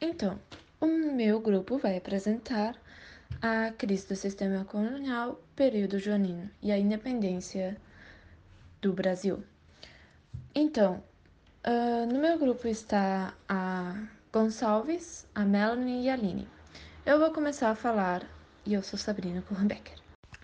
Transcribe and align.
Então, 0.00 0.38
o 0.80 0.86
meu 0.86 1.40
grupo 1.40 1.76
vai 1.76 1.96
apresentar 1.96 2.76
a 3.42 3.72
crise 3.72 4.06
do 4.06 4.14
sistema 4.14 4.64
colonial, 4.64 5.40
período 5.56 5.98
joanino 5.98 6.48
e 6.62 6.70
a 6.70 6.78
independência 6.78 7.76
do 8.80 8.92
Brasil. 8.92 9.42
Então, 10.54 11.02
uh, 11.66 12.06
no 12.06 12.20
meu 12.20 12.38
grupo 12.38 12.68
está 12.68 13.34
a 13.48 14.06
Gonçalves, 14.32 15.26
a 15.34 15.44
Melanie 15.44 16.04
e 16.04 16.10
a 16.10 16.14
Aline. 16.14 16.46
Eu 17.04 17.18
vou 17.18 17.32
começar 17.32 17.70
a 17.70 17.74
falar, 17.74 18.24
e 18.64 18.74
eu 18.74 18.82
sou 18.84 18.96
Sabrina 18.96 19.42
Kurrenbecker. 19.42 19.98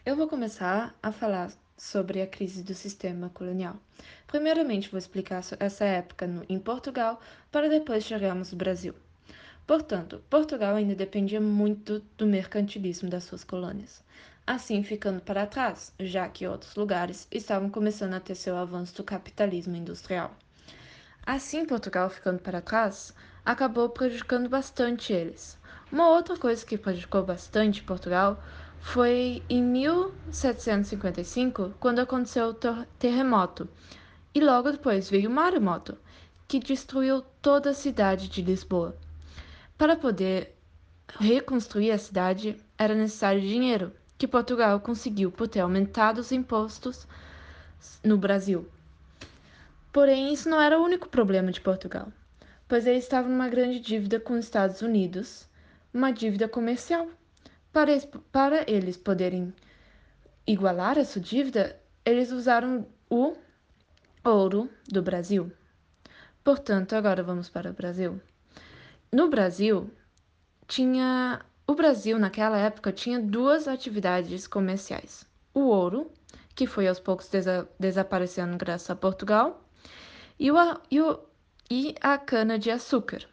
Eu 0.04 0.16
vou 0.16 0.26
começar 0.26 0.92
a 1.00 1.12
falar 1.12 1.52
sobre 1.76 2.20
a 2.20 2.26
crise 2.26 2.64
do 2.64 2.74
sistema 2.74 3.30
colonial. 3.30 3.76
Primeiramente, 4.26 4.90
vou 4.90 4.98
explicar 4.98 5.44
essa 5.60 5.84
época 5.84 6.26
no, 6.26 6.44
em 6.48 6.58
Portugal, 6.58 7.20
para 7.52 7.68
depois 7.68 8.02
chegarmos 8.02 8.50
no 8.50 8.58
Brasil. 8.58 8.94
Portanto, 9.66 10.22
Portugal 10.28 10.76
ainda 10.76 10.94
dependia 10.94 11.40
muito 11.40 12.00
do 12.18 12.26
mercantilismo 12.26 13.08
das 13.08 13.24
suas 13.24 13.42
colônias, 13.42 14.04
assim 14.46 14.82
ficando 14.82 15.22
para 15.22 15.46
trás, 15.46 15.90
já 15.98 16.28
que 16.28 16.46
outros 16.46 16.76
lugares 16.76 17.26
estavam 17.30 17.70
começando 17.70 18.12
a 18.12 18.20
ter 18.20 18.34
seu 18.34 18.58
avanço 18.58 18.96
do 18.96 19.04
capitalismo 19.04 19.74
industrial. 19.74 20.36
Assim, 21.24 21.64
Portugal 21.64 22.10
ficando 22.10 22.40
para 22.40 22.60
trás, 22.60 23.14
acabou 23.42 23.88
prejudicando 23.88 24.50
bastante 24.50 25.14
eles. 25.14 25.58
Uma 25.90 26.10
outra 26.10 26.36
coisa 26.36 26.66
que 26.66 26.76
prejudicou 26.76 27.24
bastante 27.24 27.82
Portugal 27.82 28.44
foi 28.80 29.42
em 29.48 29.62
1755, 29.62 31.72
quando 31.80 32.00
aconteceu 32.00 32.48
o 32.48 32.54
terremoto, 32.98 33.66
e 34.34 34.40
logo 34.40 34.72
depois 34.72 35.08
veio 35.08 35.30
o 35.30 35.32
maremoto, 35.32 35.96
que 36.46 36.58
destruiu 36.58 37.22
toda 37.40 37.70
a 37.70 37.74
cidade 37.74 38.28
de 38.28 38.42
Lisboa. 38.42 38.94
Para 39.76 39.96
poder 39.96 40.54
reconstruir 41.18 41.90
a 41.90 41.98
cidade, 41.98 42.56
era 42.78 42.94
necessário 42.94 43.40
dinheiro, 43.40 43.92
que 44.16 44.28
Portugal 44.28 44.78
conseguiu 44.80 45.32
por 45.32 45.48
ter 45.48 45.60
aumentado 45.60 46.20
os 46.20 46.30
impostos 46.30 47.06
no 48.02 48.16
Brasil. 48.16 48.68
Porém, 49.92 50.32
isso 50.32 50.48
não 50.48 50.60
era 50.60 50.78
o 50.78 50.84
único 50.84 51.08
problema 51.08 51.50
de 51.50 51.60
Portugal, 51.60 52.12
pois 52.68 52.86
ele 52.86 52.98
estava 52.98 53.28
numa 53.28 53.48
grande 53.48 53.80
dívida 53.80 54.20
com 54.20 54.34
os 54.34 54.44
Estados 54.44 54.80
Unidos, 54.80 55.48
uma 55.92 56.12
dívida 56.12 56.48
comercial. 56.48 57.08
Para, 57.72 57.92
para 58.30 58.70
eles 58.70 58.96
poderem 58.96 59.52
igualar 60.46 60.98
essa 60.98 61.18
dívida, 61.18 61.76
eles 62.04 62.30
usaram 62.30 62.86
o 63.10 63.36
ouro 64.24 64.70
do 64.88 65.02
Brasil. 65.02 65.50
Portanto, 66.44 66.94
agora 66.94 67.22
vamos 67.22 67.48
para 67.48 67.70
o 67.70 67.74
Brasil. 67.74 68.20
No 69.14 69.28
Brasil, 69.28 69.88
tinha. 70.66 71.40
O 71.68 71.74
Brasil, 71.76 72.18
naquela 72.18 72.58
época, 72.58 72.90
tinha 72.90 73.20
duas 73.20 73.68
atividades 73.68 74.48
comerciais: 74.48 75.24
o 75.54 75.60
ouro, 75.60 76.10
que 76.52 76.66
foi 76.66 76.88
aos 76.88 76.98
poucos 76.98 77.28
desa 77.28 77.68
desaparecendo 77.78 78.56
graças 78.56 78.90
a 78.90 78.96
Portugal, 78.96 79.62
e, 80.36 80.50
o, 80.50 80.56
e, 80.90 81.00
o, 81.00 81.20
e 81.70 81.94
a 82.00 82.18
cana-de-açúcar, 82.18 83.24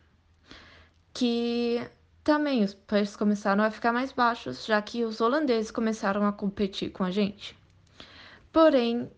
que 1.16 1.82
também 2.24 2.64
os 2.64 2.76
preços 2.76 3.16
começaram 3.16 3.64
a 3.64 3.72
ficar 3.72 3.92
mais 3.92 4.12
baixos, 4.12 4.64
já 4.68 4.80
que 4.84 5.04
os 5.04 5.20
holandeses 5.20 5.72
começaram 5.72 6.28
a 6.28 6.32
competir 6.32 6.92
com 6.92 7.04
a 7.04 7.10
gente. 7.10 7.58
Porém, 8.54 9.12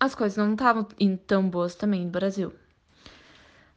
as 0.00 0.14
coisas 0.14 0.38
não 0.38 0.54
estavam 0.54 0.88
tão 1.26 1.50
boas 1.50 1.74
também 1.74 2.06
no 2.06 2.10
Brasil. 2.10 2.50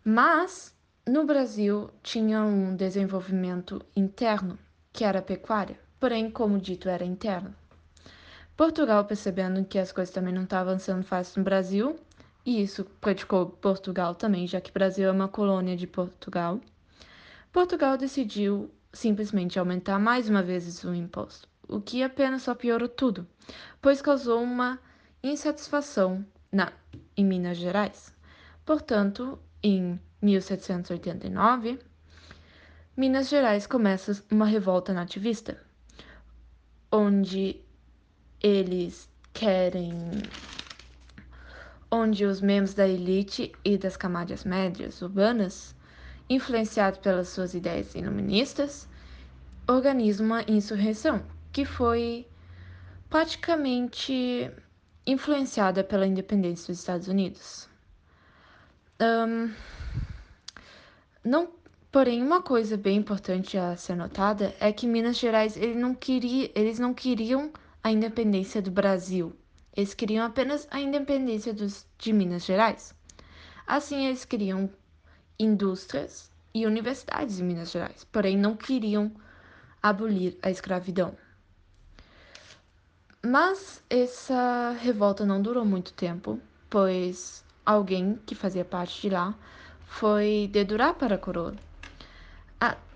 Mas 0.01 0.74
no 1.07 1.23
Brasil, 1.23 1.91
tinha 2.01 2.41
um 2.41 2.75
desenvolvimento 2.75 3.79
interno, 3.95 4.57
que 4.91 5.03
era 5.03 5.21
pecuária, 5.21 5.79
porém, 5.99 6.31
como 6.31 6.59
dito, 6.59 6.89
era 6.89 7.05
interno. 7.05 7.53
Portugal, 8.57 9.05
percebendo 9.05 9.63
que 9.65 9.77
as 9.77 9.91
coisas 9.91 10.13
também 10.13 10.33
não 10.33 10.43
estavam 10.43 10.79
sendo 10.79 11.03
fáceis 11.03 11.35
no 11.35 11.43
Brasil, 11.43 11.99
e 12.43 12.61
isso 12.61 12.85
prejudicou 12.99 13.47
Portugal 13.47 14.15
também, 14.15 14.47
já 14.47 14.59
que 14.59 14.71
Brasil 14.71 15.07
é 15.07 15.11
uma 15.11 15.27
colônia 15.27 15.75
de 15.75 15.85
Portugal, 15.85 16.59
Portugal 17.51 17.97
decidiu 17.97 18.71
simplesmente 18.91 19.59
aumentar 19.59 19.99
mais 19.99 20.27
uma 20.27 20.41
vez 20.41 20.83
o 20.83 20.93
imposto, 20.93 21.47
o 21.67 21.79
que 21.79 22.01
apenas 22.01 22.43
só 22.43 22.55
piorou 22.55 22.89
tudo, 22.89 23.27
pois 23.81 24.01
causou 24.01 24.41
uma 24.41 24.79
insatisfação 25.21 26.25
na, 26.51 26.71
em 27.15 27.25
Minas 27.25 27.57
Gerais. 27.57 28.13
Portanto, 28.65 29.37
em 29.61 29.99
1789, 30.21 31.79
Minas 32.97 33.27
Gerais 33.27 33.67
começa 33.67 34.23
uma 34.31 34.45
revolta 34.45 34.93
nativista, 34.93 35.61
onde 36.91 37.61
eles 38.41 39.09
querem. 39.33 39.93
onde 41.91 42.25
os 42.25 42.41
membros 42.41 42.73
da 42.73 42.87
elite 42.87 43.51
e 43.63 43.77
das 43.77 43.95
camadas 43.97 44.43
médias 44.43 45.01
urbanas, 45.01 45.75
influenciados 46.29 46.99
pelas 46.99 47.29
suas 47.29 47.53
ideias 47.53 47.93
iluministas, 47.95 48.87
organizam 49.67 50.25
uma 50.25 50.43
insurreição 50.43 51.23
que 51.51 51.65
foi 51.65 52.27
praticamente 53.09 54.51
influenciada 55.05 55.83
pela 55.83 56.07
independência 56.07 56.67
dos 56.67 56.79
Estados 56.79 57.07
Unidos. 57.07 57.69
Um, 58.99 59.53
não, 61.25 61.49
porém, 61.91 62.21
uma 62.21 62.39
coisa 62.39 62.77
bem 62.77 62.97
importante 62.97 63.57
a 63.57 63.75
ser 63.75 63.95
notada 63.95 64.55
é 64.59 64.71
que 64.71 64.85
Minas 64.85 65.17
Gerais 65.17 65.57
ele 65.57 65.73
não 65.73 65.95
queria, 65.95 66.51
eles 66.53 66.77
não 66.77 66.93
queriam 66.93 67.51
a 67.83 67.91
independência 67.91 68.61
do 68.61 68.69
Brasil. 68.69 69.35
Eles 69.75 69.95
queriam 69.95 70.23
apenas 70.23 70.67
a 70.69 70.79
independência 70.79 71.51
dos, 71.51 71.87
de 71.97 72.13
Minas 72.13 72.45
Gerais. 72.45 72.93
Assim, 73.65 74.05
eles 74.05 74.23
queriam 74.23 74.69
indústrias 75.39 76.31
e 76.53 76.67
universidades 76.67 77.39
em 77.39 77.43
Minas 77.43 77.71
Gerais, 77.71 78.03
porém 78.03 78.37
não 78.37 78.55
queriam 78.55 79.11
abolir 79.81 80.37
a 80.43 80.51
escravidão. 80.51 81.17
Mas 83.25 83.83
essa 83.89 84.77
revolta 84.79 85.25
não 85.25 85.41
durou 85.41 85.65
muito 85.65 85.91
tempo, 85.93 86.39
pois 86.69 87.43
alguém 87.65 88.19
que 88.27 88.35
fazia 88.35 88.63
parte 88.63 89.01
de 89.01 89.09
lá 89.09 89.35
foi 89.85 90.49
dedurar 90.51 90.93
para 90.95 91.15
a 91.15 91.17
coroa. 91.17 91.55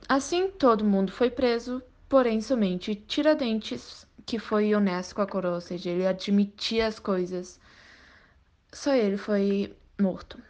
Assim, 0.08 0.50
todo 0.50 0.84
mundo 0.84 1.12
foi 1.12 1.30
preso, 1.30 1.84
porém 2.08 2.42
somente 2.42 2.96
Tiradentes, 2.96 4.08
que 4.26 4.40
foi 4.40 4.74
honesto 4.74 5.14
com 5.14 5.22
a 5.22 5.28
coroa, 5.28 5.54
ou 5.56 5.62
seja, 5.62 5.92
ele 5.92 6.08
admitia 6.08 6.88
as 6.88 6.98
coisas, 6.98 7.60
só 8.74 8.96
ele 8.96 9.18
foi 9.18 9.76
morto. 10.02 10.42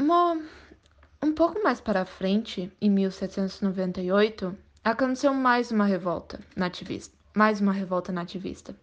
Um 0.00 1.32
pouco 1.32 1.62
mais 1.62 1.80
para 1.80 2.04
frente, 2.04 2.70
em 2.78 2.90
1798, 2.90 4.54
aconteceu 4.84 5.32
mais 5.32 5.70
uma 5.70 5.86
revolta 5.86 6.38
nativista, 6.54 7.16
mais 7.34 7.58
uma 7.58 7.72
revolta 7.72 8.12
nativista. 8.12 8.76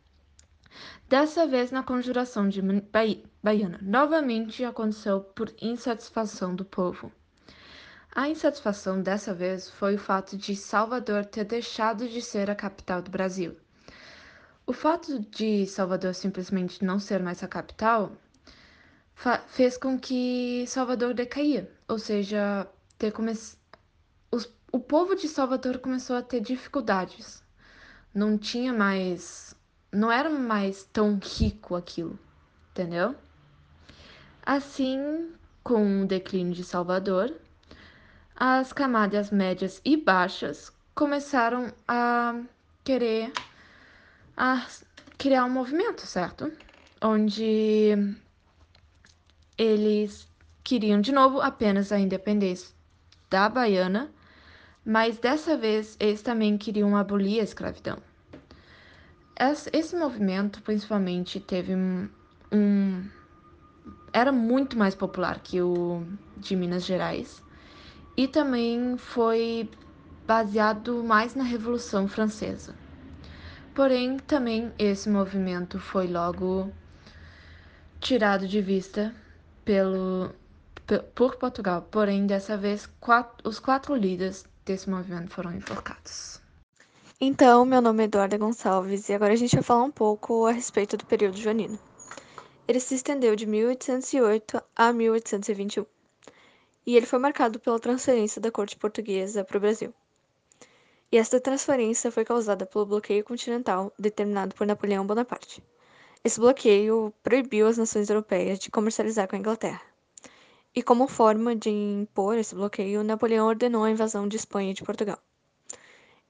Dessa 1.08 1.46
vez 1.46 1.72
na 1.72 1.84
conjuração 1.84 2.50
de 2.50 2.62
Baiana, 3.44 3.80
novamente 3.82 4.64
aconteceu 4.64 5.22
por 5.22 5.54
insatisfação 5.62 6.56
do 6.56 6.66
povo. 6.66 7.12
A 8.12 8.30
insatisfação 8.30 9.02
dessa 9.02 9.34
vez 9.34 9.70
foi 9.70 9.96
o 9.96 10.00
fato 10.00 10.38
de 10.38 10.56
Salvador 10.56 11.26
ter 11.26 11.44
deixado 11.44 12.08
de 12.08 12.22
ser 12.22 12.50
a 12.50 12.56
capital 12.56 13.02
do 13.02 13.12
Brasil. 13.12 13.58
O 14.66 14.74
fato 14.74 15.20
de 15.20 15.68
Salvador 15.68 16.16
simplesmente 16.16 16.84
não 16.84 16.98
ser 16.98 17.22
mais 17.22 17.44
a 17.44 17.48
capital 17.48 18.12
fez 19.48 19.78
com 19.78 20.00
que 20.00 20.66
Salvador 20.68 21.14
decaía, 21.14 21.72
ou 21.88 22.00
seja, 22.00 22.68
ter 22.98 23.12
come... 23.12 23.34
Os... 24.32 24.50
o 24.72 24.80
povo 24.80 25.16
de 25.16 25.28
Salvador 25.28 25.78
começou 25.80 26.16
a 26.16 26.22
ter 26.24 26.40
dificuldades. 26.40 27.44
Não 28.14 28.38
tinha 28.38 28.74
mais 28.74 29.56
não 29.96 30.12
era 30.12 30.30
mais 30.30 30.84
tão 30.84 31.20
rico 31.24 31.76
aquilo, 31.76 32.20
entendeu? 32.72 33.16
Assim, 34.46 35.32
com 35.64 36.02
o 36.02 36.06
declínio 36.06 36.54
de 36.54 36.64
Salvador, 36.64 37.34
as 38.36 38.74
camadas 38.74 39.32
médias 39.32 39.82
e 39.86 39.96
baixas 39.96 40.72
começaram 40.94 41.74
a 41.88 42.40
querer 42.84 43.32
a 44.36 44.68
criar 45.18 45.46
um 45.46 45.50
movimento, 45.50 46.02
certo? 46.02 46.52
Onde 47.02 48.16
eles 49.58 50.28
queriam 50.64 51.00
de 51.00 51.14
novo 51.14 51.40
apenas 51.40 51.92
a 51.92 52.00
independência 52.00 52.76
da 53.30 53.48
Baiana, 53.48 54.12
mas 54.86 55.18
dessa 55.18 55.56
vez 55.58 55.96
eles 56.00 56.22
também 56.22 56.58
queriam 56.58 56.98
abolir 56.98 57.40
a 57.40 57.44
escravidão. 57.44 57.98
Esse 59.38 59.96
movimento, 59.98 60.62
principalmente, 60.62 61.40
teve 61.40 61.76
um, 61.76 63.10
era 64.14 64.32
muito 64.32 64.78
mais 64.78 64.96
popular 64.96 65.40
que 65.40 65.62
o 65.62 66.06
de 66.38 66.56
Minas 66.56 66.86
Gerais 66.86 67.44
e 68.16 68.30
também 68.30 68.98
foi 68.98 69.70
baseado 70.26 71.04
mais 71.04 71.36
na 71.36 71.44
Revolução 71.44 72.08
Francesa. 72.08 72.74
Porém, 73.74 74.18
também 74.20 74.72
esse 74.80 75.10
movimento 75.10 75.80
foi 75.80 76.08
logo 76.08 76.72
tirado 78.00 78.48
de 78.48 78.62
vista 78.62 79.14
pelo, 79.66 80.34
por 81.14 81.36
Portugal. 81.36 81.82
Porém, 81.92 82.26
dessa 82.26 82.56
vez, 82.56 82.88
quatro, 83.02 83.50
os 83.50 83.60
quatro 83.60 83.96
líderes 83.96 84.46
desse 84.66 84.90
movimento 84.90 85.32
foram 85.32 85.54
enforcados. 85.54 86.45
Então, 87.20 87.64
meu 87.64 87.82
nome 87.82 88.04
é 88.04 88.06
Eduarda 88.08 88.38
Gonçalves 88.38 89.08
e 89.08 89.14
agora 89.14 89.32
a 89.32 89.38
gente 89.38 89.56
vai 89.56 89.64
falar 89.64 89.84
um 89.84 89.92
pouco 89.92 90.48
a 90.48 90.52
respeito 90.52 90.98
do 90.98 91.06
período 91.06 91.38
joanino. 91.38 91.80
Ele 92.68 92.78
se 92.78 92.94
estendeu 92.94 93.38
de 93.38 93.46
1808 93.46 94.62
a 94.76 94.92
1821 94.92 95.86
e 96.86 96.98
ele 96.98 97.06
foi 97.06 97.18
marcado 97.18 97.58
pela 97.58 97.80
transferência 97.80 98.42
da 98.42 98.52
corte 98.52 98.76
portuguesa 98.76 99.46
para 99.46 99.56
o 99.56 99.62
Brasil. 99.62 99.94
E 101.10 101.18
esta 101.18 101.40
transferência 101.40 102.12
foi 102.12 102.26
causada 102.26 102.66
pelo 102.66 102.86
bloqueio 102.86 103.24
continental 103.24 103.94
determinado 103.98 104.54
por 104.54 104.68
Napoleão 104.68 105.08
Bonaparte. 105.08 105.64
Esse 106.22 106.38
bloqueio 106.38 107.14
proibiu 107.24 107.66
as 107.68 107.78
nações 107.78 108.10
europeias 108.10 108.60
de 108.60 108.70
comercializar 108.70 109.26
com 109.30 109.38
a 109.38 109.40
Inglaterra. 109.40 109.82
E 110.76 110.84
como 110.84 111.08
forma 111.08 111.56
de 111.56 111.70
impor 111.70 112.38
esse 112.38 112.54
bloqueio, 112.54 113.06
Napoleão 113.06 113.48
ordenou 113.48 113.86
a 113.86 113.90
invasão 113.90 114.28
de 114.28 114.36
Espanha 114.36 114.72
e 114.72 114.74
de 114.74 114.84
Portugal. 114.84 115.18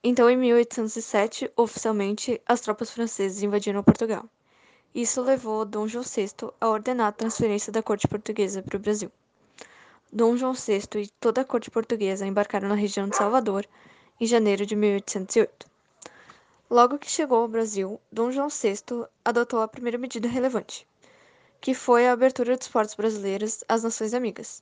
Então, 0.08 0.30
em 0.30 0.38
1807, 0.38 1.52
oficialmente, 1.58 2.40
as 2.46 2.62
tropas 2.62 2.92
francesas 2.92 3.42
invadiram 3.42 3.82
Portugal. 3.82 4.24
Isso 4.94 5.20
levou 5.20 5.66
Dom 5.66 5.88
João 5.88 6.04
VI 6.04 6.30
a 6.62 6.70
ordenar 6.70 7.08
a 7.08 7.12
transferência 7.12 7.74
da 7.74 7.82
corte 7.82 8.08
portuguesa 8.08 8.62
para 8.62 8.78
o 8.78 8.80
Brasil. 8.80 9.12
Dom 10.14 10.38
João 10.38 10.54
VI 10.54 11.02
e 11.02 11.08
toda 11.20 11.42
a 11.42 11.44
corte 11.44 11.72
portuguesa 11.72 12.24
embarcaram 12.24 12.70
na 12.70 12.76
região 12.76 13.10
de 13.10 13.18
Salvador 13.18 13.66
em 14.22 14.28
janeiro 14.28 14.64
de 14.64 14.76
1808. 14.76 15.66
Logo 16.70 17.00
que 17.00 17.10
chegou 17.10 17.40
ao 17.40 17.48
Brasil, 17.48 18.00
Dom 18.12 18.30
João 18.30 18.50
VI 18.50 19.08
adotou 19.26 19.60
a 19.60 19.68
primeira 19.68 19.98
medida 19.98 20.28
relevante, 20.28 20.88
que 21.60 21.74
foi 21.74 22.08
a 22.08 22.14
abertura 22.14 22.56
dos 22.56 22.68
portos 22.68 22.94
brasileiros 22.94 23.64
às 23.68 23.82
nações 23.82 24.14
amigas, 24.14 24.62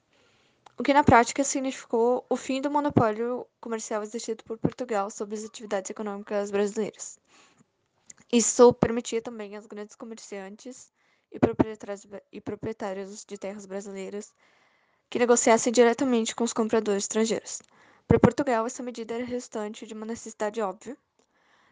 o 0.77 0.83
que 0.83 0.93
na 0.93 1.03
prática 1.03 1.43
significou 1.43 2.25
o 2.29 2.35
fim 2.35 2.61
do 2.61 2.71
monopólio 2.71 3.45
comercial 3.61 4.01
exercido 4.01 4.43
por 4.43 4.57
Portugal 4.57 5.09
sobre 5.09 5.35
as 5.35 5.43
atividades 5.43 5.91
econômicas 5.91 6.49
brasileiras. 6.49 7.19
Isso 8.31 8.73
permitia 8.73 9.21
também 9.21 9.55
aos 9.55 9.67
grandes 9.67 9.95
comerciantes 9.95 10.91
e 11.31 11.39
proprietários, 11.39 12.07
e 12.31 12.41
proprietários 12.41 13.23
de 13.23 13.37
terras 13.37 13.65
brasileiras 13.65 14.33
que 15.09 15.19
negociassem 15.19 15.71
diretamente 15.71 16.35
com 16.35 16.43
os 16.43 16.53
compradores 16.53 17.03
estrangeiros. 17.03 17.61
Para 18.07 18.19
Portugal, 18.19 18.65
essa 18.65 18.81
medida 18.81 19.13
era 19.13 19.23
resultante 19.23 19.85
de 19.85 19.93
uma 19.93 20.05
necessidade 20.05 20.59
óbvia, 20.59 20.97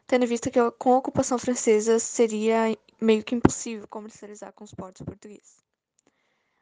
tendo 0.05 0.25
em 0.25 0.27
vista 0.27 0.51
que 0.51 0.59
com 0.77 0.93
a 0.93 0.97
ocupação 0.97 1.39
francesa 1.39 1.97
seria 1.97 2.77
meio 2.99 3.23
que 3.23 3.33
impossível 3.33 3.87
comercializar 3.87 4.53
com 4.53 4.63
os 4.63 4.73
portos 4.73 5.01
portugueses. 5.03 5.70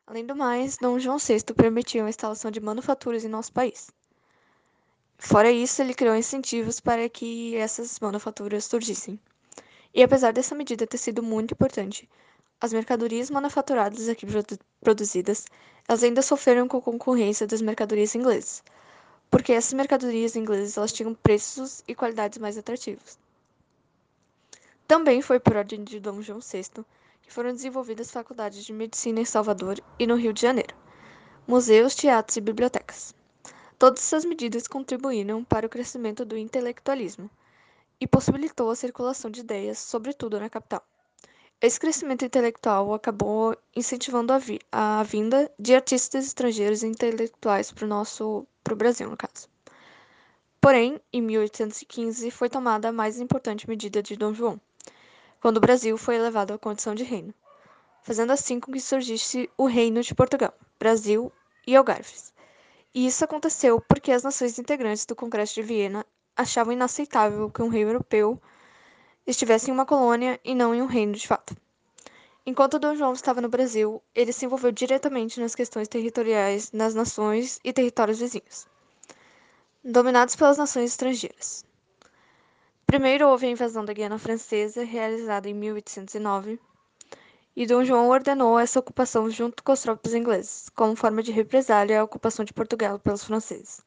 Além 0.09 0.25
do 0.25 0.35
mais, 0.35 0.75
Dom 0.75 0.97
João 0.97 1.19
VI 1.19 1.43
permitiu 1.55 2.03
a 2.03 2.09
instalação 2.09 2.49
de 2.49 2.59
manufaturas 2.59 3.23
em 3.23 3.27
nosso 3.27 3.53
país. 3.53 3.91
Fora 5.19 5.51
isso, 5.51 5.83
ele 5.83 5.93
criou 5.93 6.15
incentivos 6.15 6.79
para 6.79 7.07
que 7.07 7.55
essas 7.55 7.99
manufaturas 7.99 8.65
surgissem. 8.65 9.19
E 9.93 10.01
apesar 10.01 10.33
dessa 10.33 10.55
medida 10.55 10.87
ter 10.87 10.97
sido 10.97 11.21
muito 11.21 11.53
importante, 11.53 12.09
as 12.59 12.73
mercadorias 12.73 13.29
manufaturadas 13.29 14.09
aqui 14.09 14.25
produ 14.25 14.57
produzidas, 14.81 15.45
elas 15.87 16.03
ainda 16.03 16.23
sofreram 16.23 16.67
com 16.67 16.77
a 16.77 16.81
concorrência 16.81 17.45
das 17.45 17.61
mercadorias 17.61 18.15
inglesas, 18.15 18.63
porque 19.29 19.53
essas 19.53 19.73
mercadorias 19.73 20.35
inglesas 20.35 20.75
elas 20.75 20.91
tinham 20.91 21.13
preços 21.13 21.83
e 21.87 21.93
qualidades 21.93 22.39
mais 22.39 22.57
atrativos. 22.57 23.19
Também 24.87 25.21
foi 25.21 25.39
por 25.39 25.55
ordem 25.55 25.83
de 25.83 25.99
Dom 25.99 26.19
João 26.19 26.39
VI 26.39 26.83
foram 27.29 27.53
desenvolvidas 27.53 28.11
faculdades 28.11 28.65
de 28.65 28.73
medicina 28.73 29.21
em 29.21 29.25
Salvador 29.25 29.79
e 29.97 30.05
no 30.05 30.15
Rio 30.15 30.33
de 30.33 30.41
Janeiro, 30.41 30.75
museus, 31.47 31.95
teatros 31.95 32.37
e 32.37 32.41
bibliotecas. 32.41 33.15
Todas 33.77 34.01
essas 34.01 34.25
medidas 34.25 34.67
contribuíram 34.67 35.43
para 35.43 35.65
o 35.65 35.69
crescimento 35.69 36.25
do 36.25 36.37
intelectualismo, 36.37 37.29
e 37.99 38.07
possibilitou 38.07 38.69
a 38.69 38.75
circulação 38.75 39.29
de 39.29 39.41
ideias, 39.41 39.77
sobretudo 39.77 40.39
na 40.39 40.49
capital. 40.49 40.81
Esse 41.61 41.79
crescimento 41.79 42.23
intelectual 42.23 42.93
acabou 42.93 43.55
incentivando 43.75 44.31
a, 44.31 44.37
vi 44.37 44.59
a 44.71 45.03
vinda 45.03 45.51
de 45.59 45.75
artistas 45.75 46.25
estrangeiros 46.25 46.83
e 46.83 46.87
intelectuais 46.87 47.69
para 47.71 47.83
o 47.83 47.87
nosso 47.87 48.47
pro 48.63 48.77
Brasil, 48.77 49.09
no 49.09 49.17
caso. 49.17 49.49
Porém, 50.61 51.01
em 51.11 51.21
1815 51.21 52.31
foi 52.31 52.49
tomada 52.49 52.89
a 52.89 52.93
mais 52.93 53.19
importante 53.19 53.67
medida 53.67 54.01
de 54.01 54.15
Dom 54.15 54.33
João, 54.33 54.59
quando 55.41 55.57
o 55.57 55.61
Brasil 55.61 55.97
foi 55.97 56.15
elevado 56.15 56.53
à 56.53 56.57
condição 56.57 56.93
de 56.93 57.03
reino, 57.03 57.33
fazendo 58.03 58.31
assim 58.31 58.59
com 58.59 58.71
que 58.71 58.79
surgisse 58.79 59.49
o 59.57 59.65
Reino 59.65 60.01
de 60.01 60.13
Portugal, 60.13 60.53
Brasil 60.79 61.31
e 61.65 61.75
Algarves. 61.75 62.33
E 62.93 63.05
isso 63.05 63.23
aconteceu 63.23 63.79
porque 63.79 64.11
as 64.11 64.23
nações 64.23 64.57
integrantes 64.57 65.05
do 65.05 65.15
Congresso 65.15 65.55
de 65.55 65.61
Viena 65.61 66.05
achavam 66.35 66.73
inaceitável 66.73 67.49
que 67.49 67.61
um 67.61 67.69
rei 67.69 67.83
europeu 67.83 68.41
estivesse 69.25 69.69
em 69.69 69.73
uma 69.73 69.85
colônia 69.85 70.39
e 70.43 70.55
não 70.55 70.73
em 70.73 70.81
um 70.81 70.87
reino 70.87 71.13
de 71.13 71.27
fato. 71.27 71.55
Enquanto 72.45 72.79
Dom 72.79 72.95
João 72.95 73.13
estava 73.13 73.41
no 73.41 73.49
Brasil, 73.49 74.01
ele 74.15 74.33
se 74.33 74.45
envolveu 74.45 74.71
diretamente 74.71 75.39
nas 75.39 75.53
questões 75.53 75.87
territoriais 75.87 76.71
nas 76.71 76.95
nações 76.95 77.59
e 77.63 77.71
territórios 77.71 78.19
vizinhos, 78.19 78.65
dominados 79.83 80.35
pelas 80.35 80.57
nações 80.57 80.91
estrangeiras. 80.91 81.63
Primeiro 82.89 83.27
houve 83.27 83.45
a 83.45 83.51
invasão 83.51 83.85
da 83.85 83.93
Guiana 83.93 84.17
Francesa, 84.17 84.83
realizada 84.83 85.47
em 85.47 85.53
1809, 85.53 86.59
e 87.55 87.67
Dom 87.67 87.83
João 87.83 88.09
ordenou 88.09 88.57
essa 88.57 88.79
ocupação 88.79 89.29
junto 89.29 89.63
com 89.63 89.71
as 89.71 89.83
tropas 89.83 90.15
inglesas, 90.15 90.69
como 90.75 90.95
forma 90.95 91.21
de 91.21 91.31
represália 91.31 92.01
à 92.01 92.03
ocupação 92.03 92.43
de 92.43 92.51
Portugal 92.51 92.97
pelos 92.97 93.23
franceses. 93.23 93.79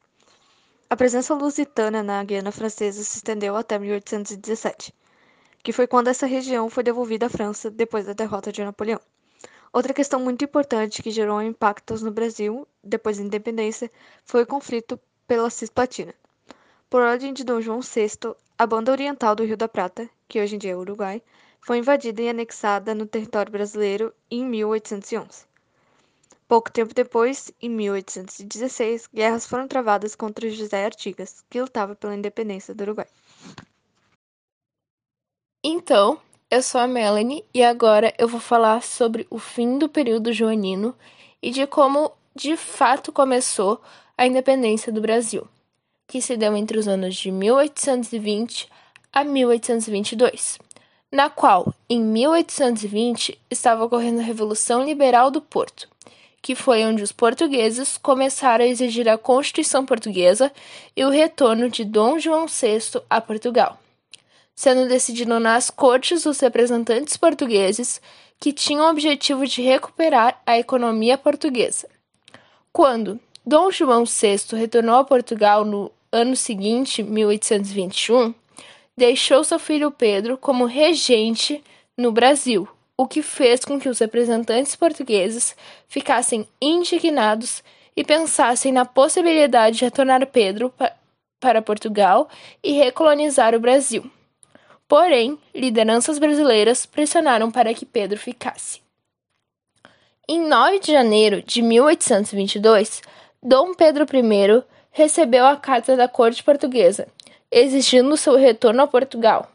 A 0.89 0.95
presença 0.95 1.35
lusitana 1.35 2.01
na 2.01 2.23
Guiana 2.23 2.53
Francesa 2.53 3.03
se 3.03 3.17
estendeu 3.17 3.57
até 3.57 3.77
1817, 3.77 4.95
que 5.65 5.73
foi 5.73 5.89
quando 5.89 6.07
essa 6.07 6.25
região 6.25 6.71
foi 6.71 6.85
devolvida 6.85 7.27
à 7.27 7.29
França 7.29 7.73
depois 7.73 8.07
da 8.07 8.13
derrota 8.13 8.53
de 8.53 8.65
Napoleão. 8.65 9.01
Outra 9.73 9.93
questão 9.93 10.21
muito 10.21 10.45
importante 10.45 11.03
que 11.03 11.11
gerou 11.11 11.43
impactos 11.43 12.03
no 12.03 12.13
Brasil 12.13 12.69
depois 12.85 13.19
da 13.19 13.25
independência 13.25 13.91
foi 14.25 14.45
o 14.45 14.47
conflito 14.47 14.97
pela 15.27 15.51
Cisplatina. 15.51 16.15
Por 16.89 17.03
ordem 17.03 17.33
de 17.33 17.43
Dom 17.43 17.61
João 17.61 17.81
VI, 17.81 18.37
a 18.63 18.67
banda 18.67 18.93
oriental 18.93 19.35
do 19.35 19.43
Rio 19.43 19.57
da 19.57 19.67
Prata, 19.67 20.09
que 20.29 20.41
hoje 20.41 20.55
em 20.55 20.59
dia 20.59 20.71
é 20.71 20.77
Uruguai, 20.77 21.21
foi 21.61 21.79
invadida 21.79 22.23
e 22.23 22.29
anexada 22.29 22.95
no 22.95 23.07
território 23.07 23.51
brasileiro 23.51 24.15
em 24.31 24.45
1811. 24.45 25.47
Pouco 26.47 26.71
tempo 26.71 26.95
depois, 26.95 27.51
em 27.61 27.69
1816, 27.69 29.09
guerras 29.13 29.49
foram 29.49 29.67
travadas 29.67 30.15
contra 30.15 30.49
José 30.49 30.85
Artigas, 30.85 31.45
que 31.51 31.61
lutava 31.61 31.97
pela 31.97 32.15
independência 32.15 32.73
do 32.73 32.83
Uruguai. 32.83 33.09
Então, 35.65 36.21
eu 36.49 36.63
sou 36.63 36.81
a 36.81 36.87
Melanie 36.87 37.45
e 37.53 37.65
agora 37.65 38.15
eu 38.17 38.29
vou 38.29 38.39
falar 38.39 38.81
sobre 38.85 39.27
o 39.29 39.41
fim 39.41 39.77
do 39.77 39.89
período 39.89 40.33
joanino 40.33 40.95
e 41.43 41.51
de 41.51 41.67
como 41.67 42.13
de 42.33 42.57
fato 42.57 43.11
começou 43.11 43.83
a 44.17 44.25
independência 44.25 44.93
do 44.93 45.01
Brasil, 45.01 45.49
que 46.13 46.21
se 46.21 46.37
deu 46.37 46.55
entre 46.55 46.79
os 46.79 46.87
anos 46.87 47.15
de 47.15 47.31
1820 47.31 48.69
a 49.11 49.25
1822, 49.25 50.59
na 51.11 51.31
qual, 51.31 51.73
em 51.89 52.03
1820, 52.03 53.39
estava 53.51 53.83
ocorrendo 53.83 54.21
a 54.21 54.23
Revolução 54.23 54.85
Liberal 54.85 55.31
do 55.31 55.41
Porto, 55.41 55.89
que 56.43 56.55
foi 56.55 56.85
onde 56.85 57.03
os 57.03 57.13
portugueses 57.13 57.97
começaram 57.97 58.63
a 58.63 58.69
exigir 58.69 59.09
a 59.09 59.17
Constituição 59.17 59.87
Portuguesa 59.87 60.53
e 60.95 61.03
o 61.03 61.09
retorno 61.09 61.71
de 61.71 61.83
Dom 61.83 62.19
João 62.19 62.47
VI 62.47 63.01
a 63.09 63.19
Portugal, 63.19 63.81
sendo 64.55 64.87
decidido 64.87 65.41
nas 65.41 65.71
cortes 65.71 66.27
os 66.27 66.39
representantes 66.41 67.17
portugueses 67.17 68.03
que 68.39 68.53
tinham 68.53 68.85
o 68.85 68.91
objetivo 68.91 69.47
de 69.47 69.63
recuperar 69.63 70.43
a 70.45 70.59
economia 70.59 71.17
portuguesa. 71.17 71.89
Quando 72.71 73.19
Dom 73.47 73.71
João 73.71 74.05
VI 74.05 74.57
retornou 74.59 74.97
a 74.97 75.05
Portugal 75.05 75.65
no 75.65 75.91
ano 76.13 76.37
seguinte, 76.37 77.03
1821, 77.03 78.35
deixou 78.97 79.43
seu 79.43 79.59
filho 79.59 79.91
Pedro 79.91 80.37
como 80.37 80.67
regente 80.67 81.65
no 81.97 82.13
Brasil, 82.13 82.69
o 82.97 83.07
que 83.07 83.23
fez 83.23 83.65
com 83.65 83.81
que 83.81 83.89
os 83.89 83.99
representantes 83.99 84.77
portugueses 84.77 85.57
ficassem 85.89 86.47
indignados 86.61 87.65
e 87.97 88.05
pensassem 88.05 88.73
na 88.73 88.85
possibilidade 88.85 89.79
de 89.79 89.85
retornar 89.85 90.27
Pedro 90.27 90.71
pa 90.71 90.93
para 91.41 91.61
Portugal 91.61 92.29
e 92.63 92.71
recolonizar 92.71 93.53
o 93.53 93.59
Brasil. 93.59 94.09
Porém, 94.87 95.37
lideranças 95.53 96.17
brasileiras 96.17 96.87
pressionaram 96.87 97.51
para 97.51 97.75
que 97.75 97.85
Pedro 97.85 98.17
ficasse. 98.17 98.81
Em 100.29 100.41
9 100.41 100.79
de 100.79 100.93
janeiro 100.93 101.43
de 101.43 101.61
1822, 101.61 103.03
Dom 103.43 103.75
Pedro 103.75 104.05
I 104.05 104.63
recebeu 104.93 105.47
a 105.47 105.57
carta 105.57 105.97
da 105.97 106.07
corte 106.07 106.45
portuguesa, 106.45 107.09
exigindo 107.51 108.17
seu 108.17 108.37
retorno 108.37 108.83
a 108.83 108.87
Portugal. 108.87 109.51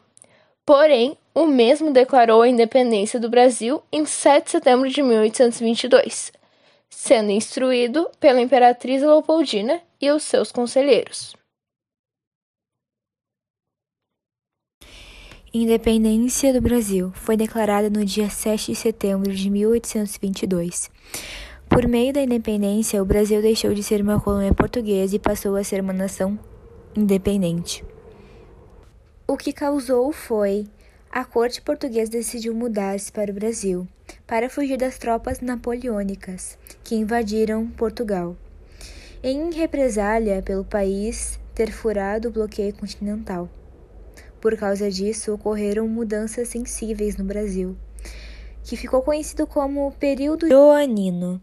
Porém, 0.66 1.16
o 1.34 1.46
mesmo 1.46 1.92
declarou 1.92 2.42
a 2.42 2.48
independência 2.48 3.18
do 3.18 3.30
Brasil 3.30 3.82
em 3.90 4.04
7 4.04 4.44
de 4.44 4.50
setembro 4.50 4.90
de 4.90 5.02
1822, 5.02 6.32
sendo 6.90 7.30
instruído 7.30 8.10
pela 8.20 8.40
imperatriz 8.40 9.00
Leopoldina 9.00 9.80
e 10.00 10.10
os 10.10 10.24
seus 10.24 10.52
conselheiros. 10.52 11.34
Independência 15.54 16.52
do 16.52 16.60
Brasil 16.60 17.10
foi 17.14 17.34
declarada 17.34 17.88
no 17.88 18.04
dia 18.04 18.28
7 18.28 18.72
de 18.72 18.74
setembro 18.76 19.32
de 19.32 19.48
1822. 19.48 20.90
Por 21.68 21.86
meio 21.86 22.12
da 22.12 22.22
independência, 22.22 23.02
o 23.02 23.04
Brasil 23.04 23.42
deixou 23.42 23.74
de 23.74 23.82
ser 23.82 24.00
uma 24.00 24.20
colônia 24.20 24.54
portuguesa 24.54 25.14
e 25.14 25.18
passou 25.18 25.54
a 25.54 25.62
ser 25.62 25.80
uma 25.80 25.92
nação 25.92 26.38
independente. 26.96 27.84
O 29.26 29.36
que 29.36 29.52
causou 29.52 30.10
foi 30.10 30.66
a 31.10 31.24
corte 31.24 31.60
portuguesa 31.60 32.10
decidiu 32.10 32.54
mudar-se 32.54 33.12
para 33.12 33.30
o 33.30 33.34
Brasil 33.34 33.86
para 34.26 34.48
fugir 34.48 34.76
das 34.76 34.98
tropas 34.98 35.40
napoleônicas 35.40 36.58
que 36.82 36.94
invadiram 36.94 37.66
Portugal. 37.66 38.36
Em 39.22 39.52
represália 39.52 40.42
pelo 40.42 40.64
país 40.64 41.38
ter 41.54 41.70
furado 41.70 42.28
o 42.28 42.30
bloqueio 42.30 42.72
continental. 42.74 43.48
Por 44.40 44.56
causa 44.56 44.90
disso, 44.90 45.34
ocorreram 45.34 45.88
mudanças 45.88 46.48
sensíveis 46.48 47.16
no 47.16 47.24
Brasil, 47.24 47.76
que 48.62 48.76
ficou 48.76 49.02
conhecido 49.02 49.46
como 49.46 49.92
período 49.92 50.48
joanino. 50.48 51.42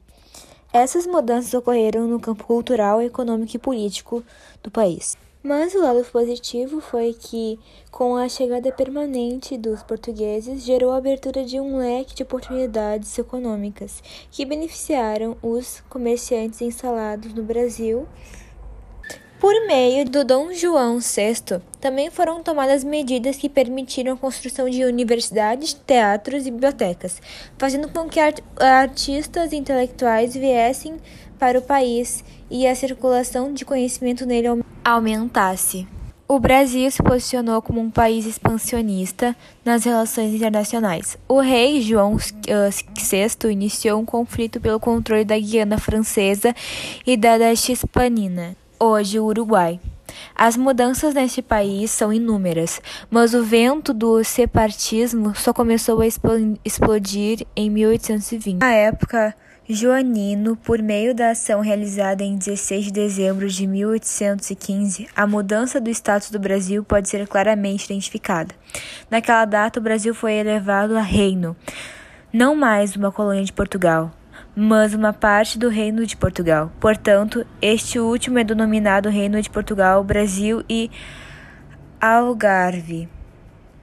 Essas 0.77 1.07
mudanças 1.07 1.53
ocorreram 1.53 2.05
no 2.05 2.19
campo 2.19 2.43
cultural, 2.43 3.01
econômico 3.01 3.55
e 3.55 3.57
político 3.57 4.21
do 4.61 4.69
país. 4.69 5.15
Mas 5.41 5.73
o 5.73 5.79
lado 5.79 6.03
positivo 6.03 6.81
foi 6.81 7.13
que, 7.17 7.57
com 7.89 8.17
a 8.17 8.27
chegada 8.27 8.69
permanente 8.73 9.57
dos 9.57 9.81
portugueses, 9.83 10.65
gerou 10.65 10.91
a 10.91 10.97
abertura 10.97 11.45
de 11.45 11.61
um 11.61 11.77
leque 11.77 12.13
de 12.13 12.23
oportunidades 12.23 13.17
econômicas 13.17 14.03
que 14.29 14.43
beneficiaram 14.43 15.37
os 15.41 15.81
comerciantes 15.87 16.61
instalados 16.61 17.33
no 17.33 17.43
Brasil 17.43 18.05
por 19.39 19.53
meio 19.67 20.05
do 20.05 20.23
Dom 20.23 20.53
João 20.53 20.99
VI, 20.99 21.61
também 21.81 22.09
foram 22.09 22.41
tomadas 22.41 22.83
medidas 22.83 23.35
que 23.35 23.49
permitiram 23.49 24.13
a 24.13 24.17
construção 24.17 24.69
de 24.69 24.83
universidades, 24.83 25.73
teatros 25.73 26.47
e 26.47 26.51
bibliotecas, 26.51 27.21
fazendo 27.57 27.89
com 27.89 28.07
que 28.07 28.19
art 28.19 28.39
artistas 28.57 29.51
e 29.51 29.57
intelectuais 29.57 30.33
viessem 30.33 30.97
para 31.37 31.59
o 31.59 31.61
país 31.61 32.23
e 32.49 32.65
a 32.65 32.73
circulação 32.73 33.53
de 33.53 33.65
conhecimento 33.65 34.25
nele 34.25 34.63
aumentasse. 34.83 35.85
O 36.27 36.39
Brasil 36.39 36.89
se 36.89 37.03
posicionou 37.03 37.61
como 37.61 37.79
um 37.79 37.91
país 37.91 38.25
expansionista 38.25 39.35
nas 39.63 39.83
relações 39.83 40.33
internacionais. 40.33 41.17
O 41.27 41.39
rei 41.39 41.81
João 41.81 42.17
VI 42.17 43.51
iniciou 43.51 43.99
um 43.99 44.05
conflito 44.05 44.59
pelo 44.59 44.79
controle 44.79 45.23
da 45.23 45.37
Guiana 45.37 45.77
Francesa 45.77 46.55
e 47.05 47.15
da 47.15 47.37
da 47.37 47.53
Hispanina 47.53 48.55
hoje 48.85 49.19
o 49.19 49.25
Uruguai. 49.25 49.79
As 50.35 50.55
mudanças 50.55 51.13
neste 51.13 51.41
país 51.41 51.91
são 51.91 52.11
inúmeras, 52.11 52.81
mas 53.09 53.33
o 53.33 53.43
vento 53.43 53.93
do 53.93 54.23
separatismo 54.23 55.35
só 55.35 55.53
começou 55.53 56.01
a 56.01 56.07
explodir 56.63 57.45
em 57.55 57.69
1820. 57.69 58.59
Na 58.59 58.71
época, 58.71 59.35
Joanino, 59.67 60.55
por 60.55 60.81
meio 60.81 61.15
da 61.15 61.31
ação 61.31 61.59
realizada 61.59 62.23
em 62.23 62.37
16 62.37 62.85
de 62.85 62.91
dezembro 62.91 63.49
de 63.49 63.65
1815, 63.65 65.07
a 65.15 65.25
mudança 65.25 65.81
do 65.81 65.89
status 65.89 66.29
do 66.29 66.37
Brasil 66.37 66.83
pode 66.83 67.09
ser 67.09 67.27
claramente 67.27 67.85
identificada. 67.85 68.53
Naquela 69.09 69.45
data, 69.45 69.79
o 69.79 69.83
Brasil 69.83 70.13
foi 70.13 70.33
elevado 70.33 70.95
a 70.95 71.01
reino, 71.01 71.55
não 72.31 72.55
mais 72.55 72.95
uma 72.95 73.11
colônia 73.11 73.43
de 73.43 73.53
Portugal 73.53 74.11
mas 74.55 74.93
uma 74.93 75.11
parte 75.11 75.59
do 75.59 75.67
Reino 75.67 76.05
de 76.05 76.15
Portugal. 76.15 76.71
Portanto, 76.79 77.45
este 77.61 77.99
último 77.99 78.39
é 78.39 78.43
denominado 78.43 79.09
Reino 79.09 79.41
de 79.41 79.49
Portugal, 79.49 80.03
Brasil 80.03 80.63
e 80.69 80.89
Algarve. 81.99 83.09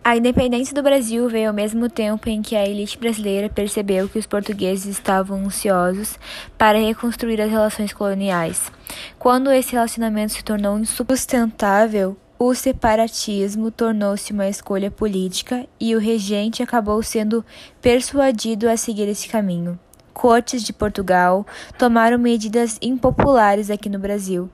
A 0.04 0.16
independência 0.16 0.74
do 0.74 0.82
Brasil 0.82 1.28
veio 1.28 1.48
ao 1.48 1.54
mesmo 1.54 1.88
tempo 1.88 2.28
em 2.28 2.42
que 2.42 2.56
a 2.56 2.66
elite 2.66 2.98
brasileira 2.98 3.48
percebeu 3.48 4.08
que 4.08 4.18
os 4.18 4.26
portugueses 4.26 4.86
estavam 4.86 5.44
ansiosos 5.44 6.18
para 6.58 6.78
reconstruir 6.78 7.40
as 7.40 7.50
relações 7.50 7.92
coloniais. 7.92 8.72
Quando 9.16 9.52
esse 9.52 9.72
relacionamento 9.72 10.32
se 10.32 10.42
tornou 10.42 10.76
insustentável, 10.76 12.16
o 12.36 12.52
separatismo 12.52 13.70
tornou-se 13.70 14.32
uma 14.32 14.48
escolha 14.48 14.90
política 14.90 15.68
e 15.78 15.94
o 15.94 16.00
regente 16.00 16.64
acabou 16.64 17.00
sendo 17.00 17.44
persuadido 17.80 18.68
a 18.68 18.76
seguir 18.76 19.06
esse 19.08 19.28
caminho 19.28 19.78
cortes 20.12 20.62
de 20.62 20.72
Portugal 20.72 21.46
tomaram 21.78 22.18
medidas 22.18 22.78
impopulares 22.80 23.70
aqui 23.70 23.88
no 23.88 23.98
Brasil, 23.98 24.48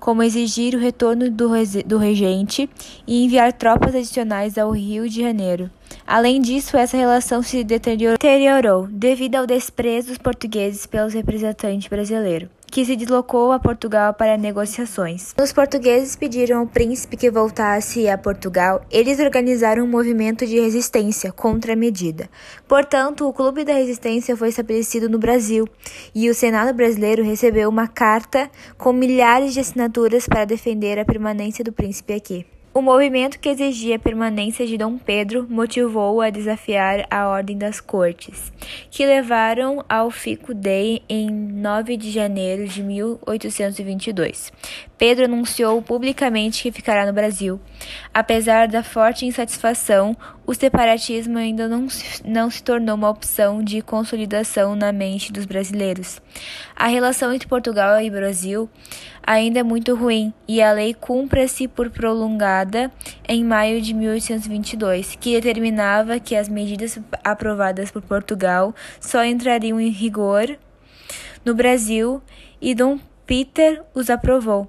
como 0.00 0.22
exigir 0.22 0.74
o 0.74 0.78
retorno 0.78 1.30
do, 1.30 1.48
do 1.86 1.98
regente 1.98 2.68
e 3.06 3.24
enviar 3.24 3.52
tropas 3.52 3.94
adicionais 3.94 4.58
ao 4.58 4.70
Rio 4.70 5.08
de 5.08 5.20
Janeiro. 5.20 5.70
Além 6.06 6.40
disso, 6.40 6.76
essa 6.76 6.96
relação 6.96 7.42
se 7.42 7.64
deteriorou 7.64 8.86
devido 8.88 9.36
ao 9.36 9.46
desprezo 9.46 10.08
dos 10.08 10.18
portugueses 10.18 10.86
pelos 10.86 11.14
representantes 11.14 11.88
brasileiros 11.88 12.48
que 12.74 12.84
se 12.84 12.96
deslocou 12.96 13.52
a 13.52 13.60
Portugal 13.60 14.12
para 14.12 14.36
negociações. 14.36 15.32
Os 15.40 15.52
portugueses 15.52 16.16
pediram 16.16 16.58
ao 16.58 16.66
príncipe 16.66 17.16
que 17.16 17.30
voltasse 17.30 18.08
a 18.08 18.18
Portugal. 18.18 18.84
Eles 18.90 19.20
organizaram 19.20 19.84
um 19.84 19.88
movimento 19.88 20.44
de 20.44 20.58
resistência 20.58 21.30
contra 21.30 21.74
a 21.74 21.76
medida. 21.76 22.28
Portanto, 22.66 23.28
o 23.28 23.32
Clube 23.32 23.64
da 23.64 23.74
Resistência 23.74 24.36
foi 24.36 24.48
estabelecido 24.48 25.08
no 25.08 25.20
Brasil 25.20 25.68
e 26.12 26.28
o 26.28 26.34
Senado 26.34 26.74
brasileiro 26.74 27.22
recebeu 27.22 27.68
uma 27.68 27.86
carta 27.86 28.50
com 28.76 28.92
milhares 28.92 29.54
de 29.54 29.60
assinaturas 29.60 30.26
para 30.26 30.44
defender 30.44 30.98
a 30.98 31.04
permanência 31.04 31.62
do 31.62 31.72
príncipe 31.72 32.12
aqui. 32.12 32.44
O 32.76 32.82
movimento 32.82 33.38
que 33.38 33.48
exigia 33.48 33.94
a 33.94 34.00
permanência 34.00 34.66
de 34.66 34.76
Dom 34.76 34.98
Pedro 34.98 35.46
motivou-o 35.48 36.20
a 36.20 36.28
desafiar 36.28 37.06
a 37.08 37.28
ordem 37.28 37.56
das 37.56 37.80
cortes, 37.80 38.52
que 38.90 39.06
levaram 39.06 39.84
ao 39.88 40.10
Fico 40.10 40.52
Dei 40.52 41.00
em 41.08 41.30
9 41.30 41.96
de 41.96 42.10
janeiro 42.10 42.66
de 42.66 42.82
1822. 42.82 44.52
Pedro 44.96 45.24
anunciou 45.24 45.82
publicamente 45.82 46.62
que 46.62 46.72
ficará 46.72 47.04
no 47.04 47.12
Brasil. 47.12 47.60
Apesar 48.12 48.68
da 48.68 48.82
forte 48.82 49.26
insatisfação, 49.26 50.16
o 50.46 50.54
separatismo 50.54 51.36
ainda 51.36 51.68
não 51.68 51.88
se, 51.88 52.22
não 52.24 52.48
se 52.48 52.62
tornou 52.62 52.94
uma 52.94 53.10
opção 53.10 53.62
de 53.62 53.82
consolidação 53.82 54.76
na 54.76 54.92
mente 54.92 55.32
dos 55.32 55.46
brasileiros. 55.46 56.20
A 56.76 56.86
relação 56.86 57.32
entre 57.32 57.48
Portugal 57.48 58.00
e 58.00 58.10
Brasil 58.10 58.70
ainda 59.26 59.60
é 59.60 59.62
muito 59.62 59.94
ruim 59.94 60.32
e 60.46 60.62
a 60.62 60.72
lei 60.72 60.94
cumpra-se 60.94 61.66
por 61.66 61.90
prolongada 61.90 62.92
em 63.28 63.42
maio 63.42 63.80
de 63.80 63.94
1822, 63.94 65.16
que 65.16 65.40
determinava 65.40 66.20
que 66.20 66.36
as 66.36 66.48
medidas 66.48 66.98
aprovadas 67.24 67.90
por 67.90 68.02
Portugal 68.02 68.74
só 69.00 69.24
entrariam 69.24 69.80
em 69.80 69.90
rigor 69.90 70.56
no 71.44 71.54
Brasil 71.54 72.22
e 72.60 72.74
Dom 72.74 72.98
Peter 73.26 73.82
os 73.94 74.08
aprovou. 74.08 74.68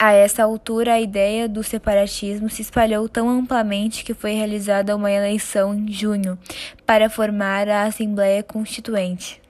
A 0.00 0.12
essa 0.12 0.44
altura, 0.44 0.92
a 0.92 1.00
ideia 1.00 1.48
do 1.48 1.64
separatismo 1.64 2.48
se 2.48 2.62
espalhou 2.62 3.08
tão 3.08 3.28
amplamente 3.28 4.04
que 4.04 4.14
foi 4.14 4.30
realizada 4.30 4.94
uma 4.94 5.10
eleição 5.10 5.74
em 5.74 5.90
junho 5.92 6.38
para 6.86 7.10
formar 7.10 7.68
a 7.68 7.82
Assembleia 7.82 8.44
Constituinte. 8.44 9.42